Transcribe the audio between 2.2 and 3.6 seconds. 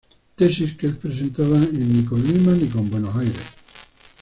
Lima ni con Buenos Aires".